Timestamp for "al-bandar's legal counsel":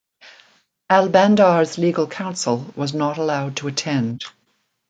0.89-2.73